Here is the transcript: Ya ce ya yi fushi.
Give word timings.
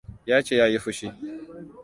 Ya 0.25 0.37
ce 0.45 0.53
ya 0.59 0.65
yi 0.71 0.77
fushi. 0.83 1.07